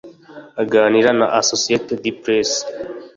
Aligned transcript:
Aganira 0.61 1.09
na 1.19 1.27
Associated 1.39 1.99
Press 2.21 2.51